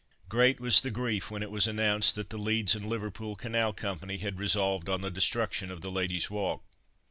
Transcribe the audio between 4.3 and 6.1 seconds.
resolved on the destruction of the